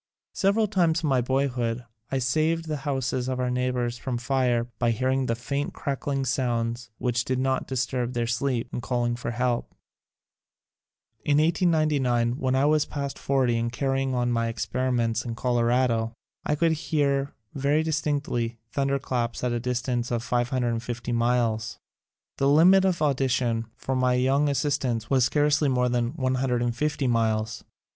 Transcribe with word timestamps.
Several 0.33 0.67
times 0.67 1.03
in 1.03 1.09
my 1.09 1.21
boyhood 1.21 1.85
I 2.11 2.17
saved 2.17 2.65
the 2.67 2.77
houses 2.89 3.27
of 3.27 3.39
our 3.39 3.51
neighbors 3.51 3.99
from 3.99 4.17
fire 4.17 4.63
by 4.79 4.89
hearing 4.89 5.27
the 5.27 5.35
faint 5.35 5.73
crackling 5.75 6.25
sounds 6.25 6.89
which 6.97 7.23
did 7.23 7.37
not 7.37 7.67
disturb 7.67 8.13
their 8.13 8.25
sleep, 8.25 8.69
and 8.73 8.81
calling 8.81 9.15
for 9.15 9.29
help. 9.29 9.75
In 11.23 11.37
1899, 11.37 12.37
when 12.39 12.55
I 12.55 12.65
was 12.65 12.87
past 12.87 13.19
forty 13.19 13.59
and 13.59 13.71
carry 13.71 14.01
ing 14.01 14.15
on 14.15 14.31
my 14.31 14.47
experiments 14.47 15.23
in 15.23 15.35
Colorado, 15.35 16.13
I 16.47 16.55
could 16.55 16.71
hear 16.71 17.35
very 17.53 17.83
distinctly 17.83 18.57
thunderclaps 18.71 19.43
at 19.43 19.51
a 19.51 19.59
dis 19.59 19.83
tance 19.83 20.09
of 20.09 20.23
550 20.23 21.11
miles. 21.11 21.77
The 22.37 22.49
limit 22.49 22.85
of 22.85 23.03
audition 23.03 23.67
for 23.75 23.95
my 23.95 24.13
young 24.15 24.49
assistants 24.49 25.11
was 25.11 25.25
scarcely 25.25 25.69
more 25.69 25.89
than 25.89 26.13
150 26.13 27.05
miles. 27.05 27.63